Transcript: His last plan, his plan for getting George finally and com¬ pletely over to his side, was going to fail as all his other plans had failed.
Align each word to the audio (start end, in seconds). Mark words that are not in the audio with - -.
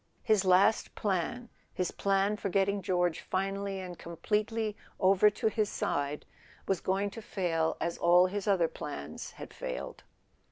His 0.23 0.43
last 0.45 0.95
plan, 0.95 1.47
his 1.71 1.91
plan 1.91 2.35
for 2.35 2.49
getting 2.49 2.81
George 2.81 3.19
finally 3.19 3.79
and 3.79 3.99
com¬ 3.99 4.17
pletely 4.17 4.73
over 4.99 5.29
to 5.29 5.45
his 5.47 5.69
side, 5.69 6.25
was 6.67 6.81
going 6.81 7.11
to 7.11 7.21
fail 7.21 7.77
as 7.79 7.99
all 7.99 8.25
his 8.25 8.47
other 8.47 8.67
plans 8.67 9.29
had 9.33 9.53
failed. 9.53 10.03